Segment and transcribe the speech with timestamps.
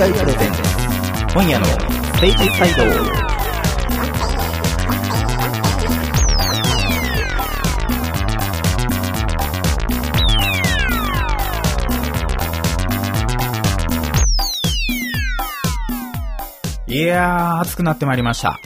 [0.00, 0.62] CI プレゼンツ
[1.34, 2.84] 今夜のステージサイド
[16.86, 18.58] いやー、暑くなってまいりました。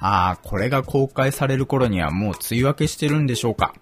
[0.00, 3.74] あー、これが公開される頃にはもう梅雨明けしてるんでしょうか。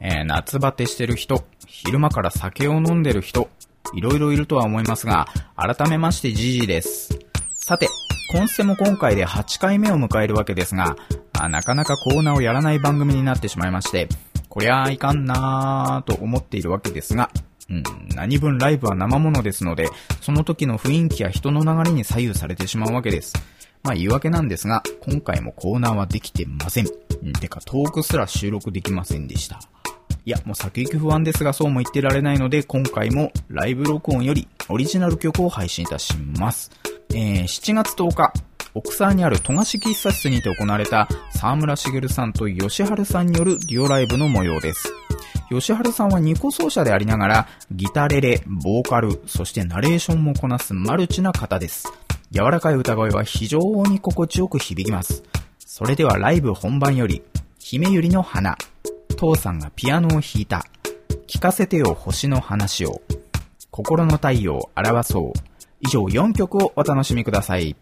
[0.00, 3.50] えー、夏バテしてる人、昼間から酒を飲んでる人、
[3.94, 7.18] いろいろいるとは思いますが、改めましてジジです。
[7.52, 7.88] さて、
[8.32, 10.96] 今世も今回で8回目を迎えるわけですが、
[11.32, 14.08] あなかなかコーナーをやらない番組になってしまいまして、
[14.48, 17.30] こりゃあいかんなーと思っているわけですが、
[17.70, 17.82] うん、
[18.14, 19.88] 何分ライブは生ものですので、
[20.20, 23.34] その時の雰囲気や人の流れに左右されてしまうわけです。
[23.82, 26.82] まあ言い訳なんですが、今回もコーナーはできてませ。
[26.82, 26.86] ん
[27.40, 29.60] てかトークすら収録できませんでした。
[30.24, 36.70] いや、もう先行き不安ですがそうも言ってられないので、今回もライブ録音よりオリジナル曲を配信いたします。
[37.12, 38.32] えー、7月10日、
[38.74, 44.92] 奥沢にある富樫喫茶室にて行われた沢村茂さんと吉春さんによるデュオライブの模様です。
[45.50, 51.92] 吉春さんは2個奏者でありながら、ギタレレ、ボーカル、そしてナレーションもこなすマルチな方です。
[52.30, 55.24] 柔らかい歌声は非常に心地よく響きます。
[55.58, 57.22] それではライブ本番より、
[57.58, 58.56] 姫ゆりの花、
[59.22, 60.64] 父さんがピアノを弾いた、
[61.28, 63.02] 聞かせてよ星の話を、
[63.70, 65.32] 心の太陽を表そう。
[65.80, 67.76] 以上4曲をお楽しみください。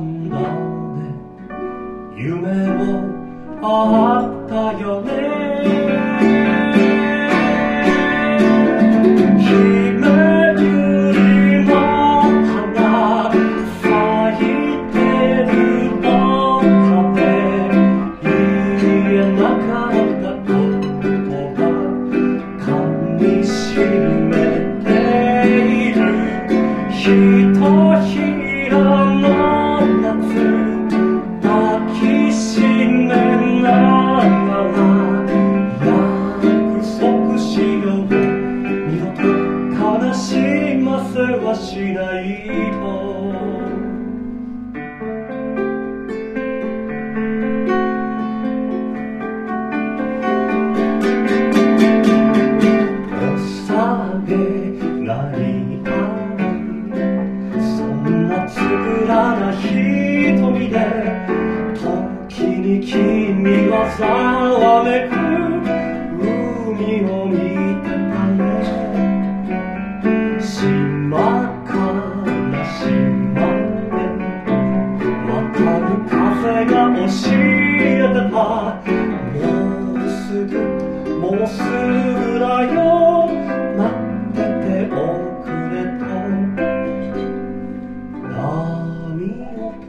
[0.00, 1.14] んだね
[2.16, 3.00] 夢も
[3.62, 5.79] あったよね。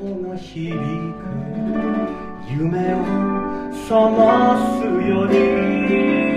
[0.04, 0.78] 音が響く
[2.50, 3.04] 夢を
[3.88, 6.31] 覚ますより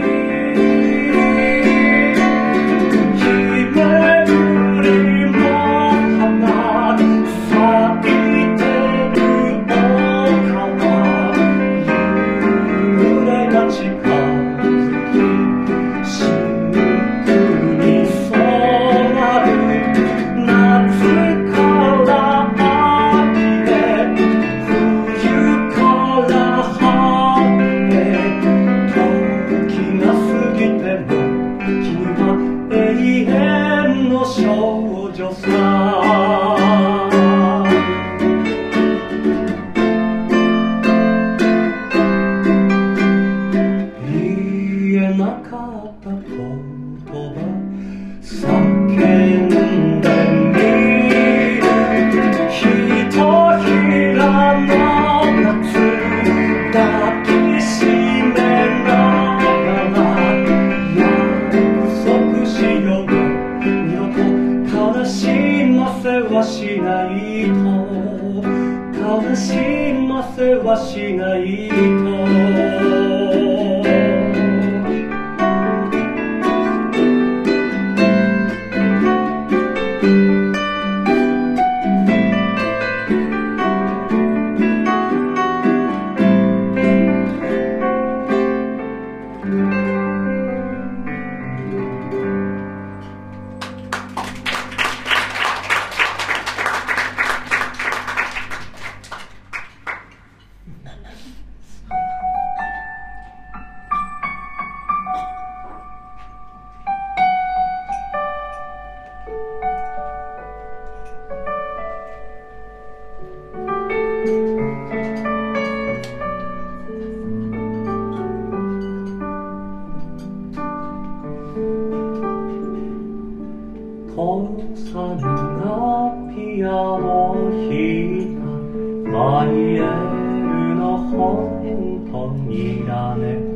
[126.69, 132.17] を弾いたマイエルの本当
[132.49, 133.55] にらね。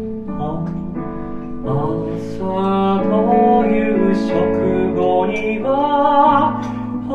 [2.39, 6.63] 朝と夕食後には
[7.09, 7.13] ポ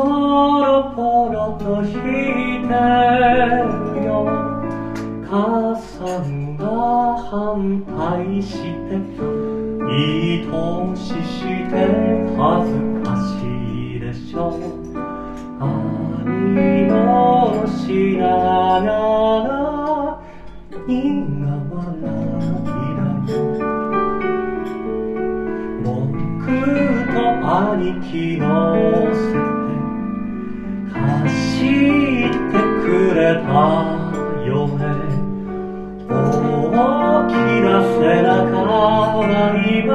[0.61, 1.01] ロポ
[1.33, 2.73] ロと弾いて
[3.97, 4.15] るよ。
[5.29, 6.63] 母さんが
[7.31, 8.93] 反対して
[9.89, 10.43] 愛
[10.95, 11.73] しして
[12.37, 12.41] 恥
[12.71, 14.49] ずかしいでしょ。
[14.79, 14.82] う
[16.43, 18.27] 兄のしな
[18.81, 18.91] が
[19.47, 19.51] ら
[20.87, 20.91] 苦
[21.71, 22.09] 笑い。
[22.83, 23.39] だよ
[25.83, 25.87] 僕
[27.13, 28.43] と兄貴乗
[29.13, 29.39] せて
[30.93, 32.85] 走ってく
[33.15, 33.49] れた
[34.45, 34.81] よね。
[36.09, 36.77] 大
[37.27, 37.31] き
[37.61, 37.67] な
[37.99, 38.31] 背中
[38.63, 39.89] が今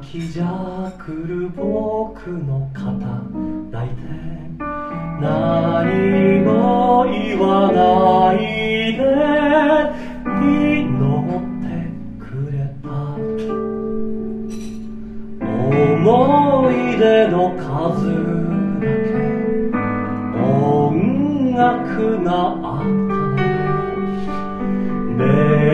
[0.00, 2.90] きじゃくる僕の肩。
[3.70, 4.02] 抱いて
[5.20, 8.38] 何も言わない
[8.96, 9.02] で。
[10.42, 10.88] 祈
[11.36, 11.64] って
[12.18, 12.88] くれた。
[15.46, 17.62] 思い出の数
[18.80, 19.10] だけ。
[20.40, 22.28] 音楽が
[22.62, 23.44] あったね
[25.16, 25.22] 目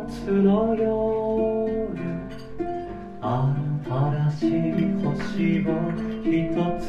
[0.05, 1.95] 夏の夜
[3.21, 4.51] 新しい
[5.01, 5.69] 星を
[6.23, 6.29] 一
[6.81, 6.85] つ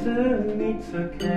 [0.57, 1.34] 見つけ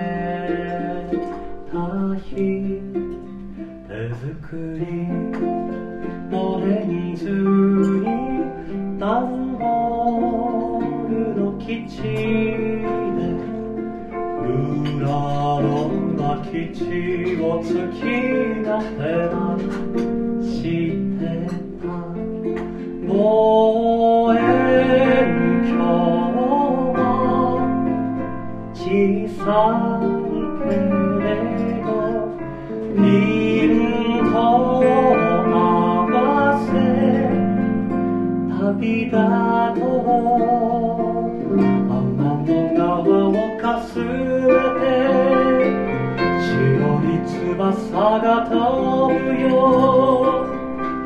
[49.47, 50.45] よ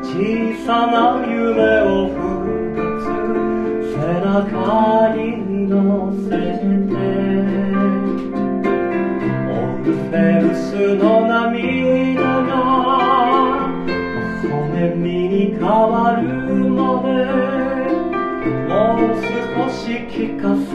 [0.02, 0.08] 小
[0.66, 2.18] さな夢を二
[3.00, 3.04] つ
[3.92, 5.74] 背中に乗
[6.24, 6.92] せて
[9.48, 10.20] オルフェ
[10.50, 12.52] ウスの涙が
[14.42, 16.22] 微笑みに変わる
[16.70, 17.08] まで
[18.68, 20.72] もう少し聞かせ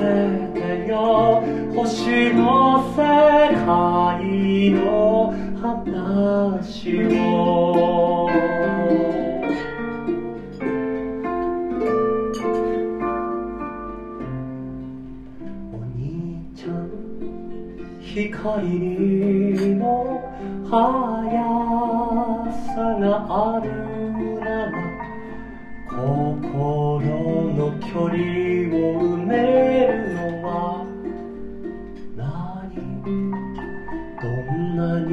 [0.53, 0.57] て
[0.87, 1.43] よ。
[1.75, 2.43] 星の
[2.95, 2.97] 世
[3.65, 7.26] 界の話を。
[18.47, 20.23] 光にも
[20.69, 20.71] 速
[22.75, 23.67] さがある
[24.39, 24.79] なら
[25.89, 25.91] 心
[27.53, 28.15] の距離
[28.73, 28.79] を
[29.17, 29.31] 埋め
[29.87, 30.49] るのは
[32.15, 32.71] 何？
[34.21, 35.11] どんなに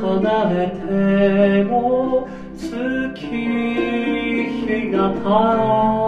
[0.00, 0.04] 離
[0.54, 1.72] れても
[2.56, 3.30] 月日
[4.90, 5.16] が経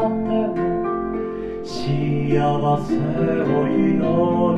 [0.07, 0.28] って
[2.29, 3.97] 幸せを祈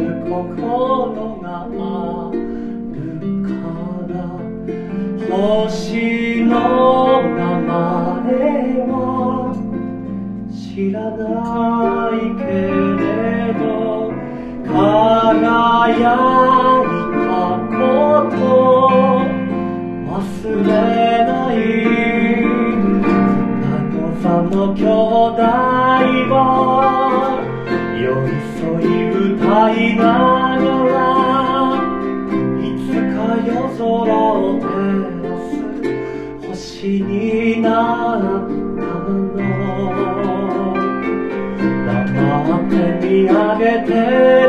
[0.02, 2.36] る心がある
[3.46, 3.48] か
[4.10, 4.12] ら
[5.30, 6.52] 星の。
[7.22, 7.72] 名前
[8.88, 8.92] は
[10.50, 11.24] 知らな
[12.10, 12.42] いけ
[12.98, 13.62] れど
[14.66, 14.74] 輝
[15.92, 17.30] いた
[17.70, 17.78] こ
[18.34, 18.34] と
[20.10, 20.12] 忘
[20.66, 20.68] れ
[21.24, 21.56] ない
[23.12, 24.58] 双子さんの。
[24.74, 25.38] 兄弟
[26.34, 27.09] は
[29.50, 31.82] 歌いながら
[32.62, 34.64] いつか夜空を照
[35.24, 36.46] らす。
[36.46, 37.68] 星にな
[38.16, 39.34] ったの。
[41.84, 41.90] 黙
[42.58, 44.39] って見上げて。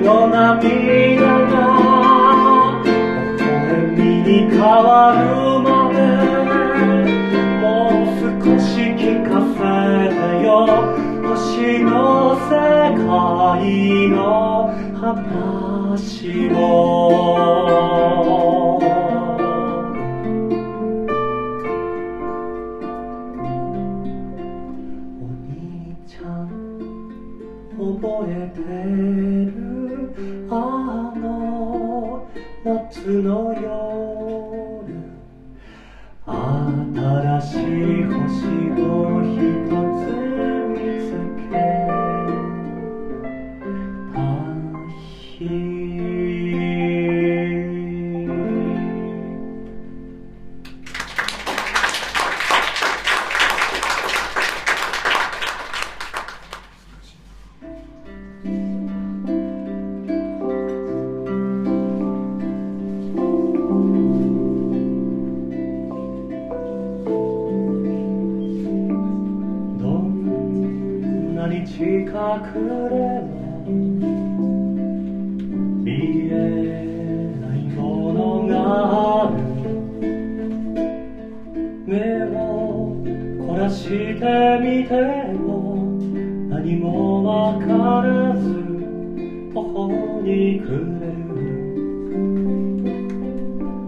[0.00, 5.24] の涙が微笑みに変わる
[5.60, 5.96] まで
[7.60, 7.62] も
[8.02, 8.24] う少
[8.58, 8.64] し
[8.96, 9.58] 聞かせ
[10.14, 10.50] てよ。
[11.22, 12.50] 星の世
[13.06, 14.16] 界の
[15.00, 18.61] 話を。
[32.92, 34.84] 夏の夜
[36.26, 38.44] 新しい星
[38.82, 39.32] を一
[39.96, 40.04] つ
[40.68, 41.08] 見つ
[41.38, 41.48] け
[44.12, 44.20] た
[45.38, 45.81] 日
[90.60, 90.64] く
[91.00, 91.28] れる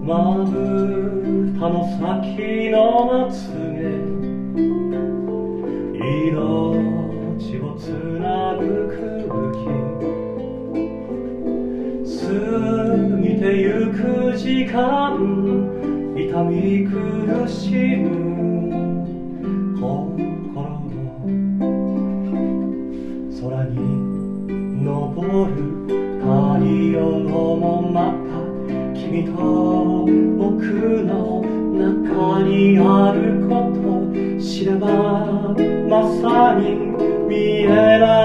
[0.02, 0.52] まぶ
[1.58, 3.82] たの先のまつげ
[6.00, 7.88] 命をつ
[8.20, 8.24] な
[8.56, 9.00] ぐ空
[9.54, 9.64] 気
[12.20, 12.28] 過
[13.20, 15.64] ぎてゆく時間。
[16.16, 18.03] 痛み苦しむ
[35.94, 36.02] ば
[37.68, 38.23] まさ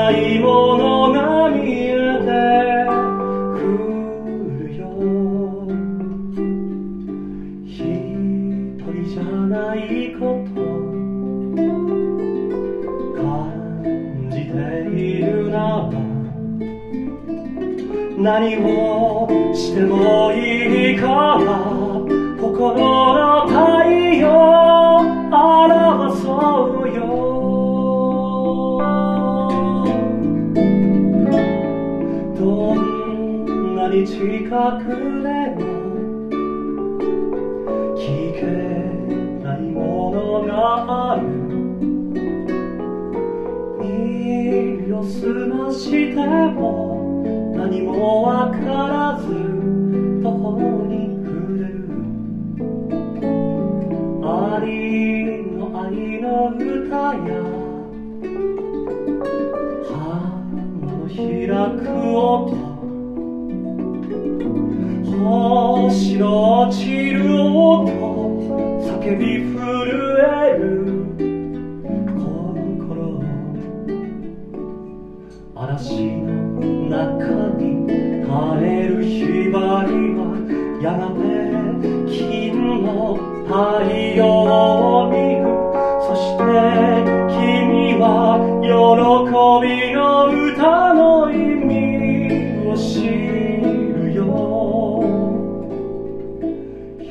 [45.90, 47.24] しても
[47.56, 49.26] 何もわからず
[50.22, 50.52] 途方
[50.86, 50.94] に
[51.26, 51.82] 暮れる。
[54.24, 54.28] あ
[54.64, 54.70] り
[55.58, 55.90] の愛
[56.22, 57.30] の歌や。
[59.90, 59.90] 花
[60.86, 61.18] の開
[61.76, 61.84] く
[62.16, 62.54] 音
[65.10, 66.24] 星の
[66.68, 67.90] 落ちる音。
[68.80, 69.59] 叫び
[86.02, 86.44] そして
[87.28, 88.70] 君は喜
[89.68, 91.34] びの歌の意
[91.68, 91.70] 味
[92.66, 94.24] を知るよ。
[97.02, 97.06] 一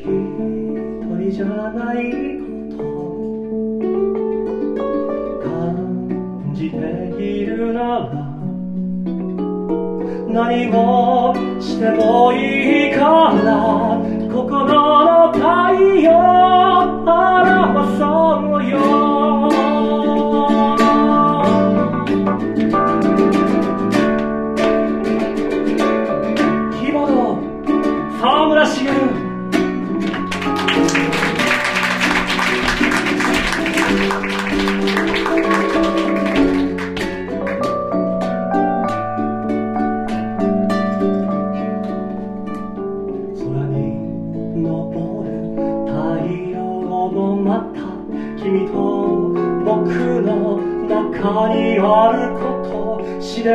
[1.19, 2.03] 人じゃない
[2.41, 2.81] こと。
[5.45, 5.47] 感
[6.55, 6.77] じて
[7.21, 8.09] いるなら
[10.29, 13.03] 何をしてもいいか
[13.45, 14.01] ら
[14.33, 15.41] 心の太
[16.01, 16.38] 陽。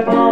[0.01, 0.22] こと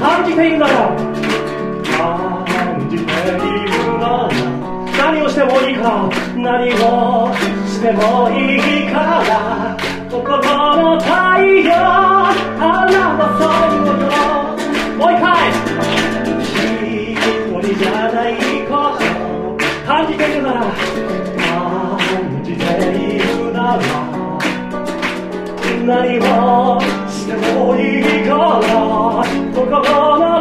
[0.00, 0.96] 感じているなら
[1.84, 3.12] 感じている
[3.98, 4.30] なら
[4.98, 7.32] 何をしてもいいから何を
[7.68, 9.76] してもいいから
[10.10, 10.26] 心
[10.76, 11.10] の太
[11.62, 11.74] 陽
[12.56, 12.94] 表
[13.38, 14.10] そうよ
[14.98, 15.28] もう一回。
[16.28, 16.46] 一
[17.62, 18.32] 人じゃない
[18.68, 19.00] こと。
[19.86, 21.98] 感じているなら感
[22.44, 23.80] じているなら
[25.84, 30.40] 何をしてもいいから la la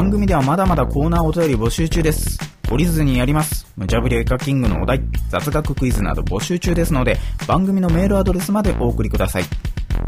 [0.00, 2.38] 番組ではまだまだコーナーお便り募集中です。
[2.62, 3.66] 懲りずにやります。
[3.76, 9.44] 無茶ぶりエカキングのお題、雑学クイズなど募集中ですので、番組のメールアドレスまでお送りください。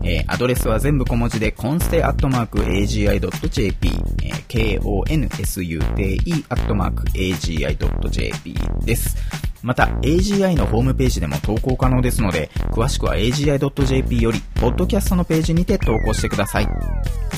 [0.04, 2.02] えー、アドレスは全部小文字で、constay.agi.jp、
[4.22, 4.84] えー、k-o-n-s-u-t-e.agi.jp
[8.84, 9.16] です。
[9.62, 16.68] また、AGI のホームページでも投稿可能ですので、詳しくは agi.jp より、ポッドキャストのページにて投稿してください。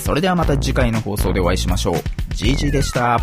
[0.02, 1.94] それではまた次回の放送でお会いしましょう。
[2.34, 3.20] GG でした。